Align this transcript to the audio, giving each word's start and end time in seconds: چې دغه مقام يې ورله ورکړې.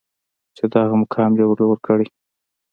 چې 0.55 0.63
دغه 0.73 0.95
مقام 1.01 1.31
يې 1.39 1.45
ورله 1.47 1.65
ورکړې. 1.69 2.07